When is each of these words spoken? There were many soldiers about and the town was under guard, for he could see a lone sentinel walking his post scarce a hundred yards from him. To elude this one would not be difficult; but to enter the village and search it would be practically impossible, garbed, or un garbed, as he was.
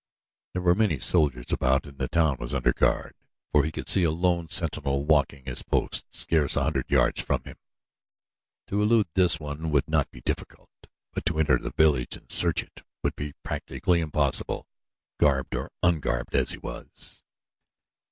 There 0.53 0.63
were 0.63 0.73
many 0.73 0.97
soldiers 0.97 1.51
about 1.53 1.85
and 1.85 1.99
the 1.99 2.07
town 2.07 2.37
was 2.39 2.55
under 2.55 2.73
guard, 2.73 3.13
for 3.51 3.63
he 3.63 3.71
could 3.71 3.87
see 3.87 4.01
a 4.03 4.09
lone 4.09 4.47
sentinel 4.47 5.05
walking 5.05 5.45
his 5.45 5.61
post 5.61 6.05
scarce 6.09 6.55
a 6.55 6.63
hundred 6.63 6.89
yards 6.89 7.21
from 7.21 7.43
him. 7.43 7.57
To 8.65 8.81
elude 8.81 9.09
this 9.13 9.39
one 9.39 9.69
would 9.69 9.87
not 9.87 10.09
be 10.09 10.21
difficult; 10.21 10.71
but 11.13 11.23
to 11.25 11.37
enter 11.37 11.59
the 11.59 11.71
village 11.71 12.17
and 12.17 12.31
search 12.31 12.63
it 12.63 12.81
would 13.03 13.15
be 13.15 13.35
practically 13.43 14.01
impossible, 14.01 14.67
garbed, 15.19 15.53
or 15.53 15.69
un 15.83 15.99
garbed, 15.99 16.33
as 16.33 16.49
he 16.49 16.57
was. 16.57 17.23